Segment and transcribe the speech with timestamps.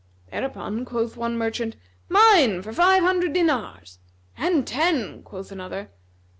[0.31, 1.75] Thereupon quoth one merchant,
[2.09, 3.99] "Mine for five hundred dinars;"
[4.35, 5.91] "And ten," quoth another.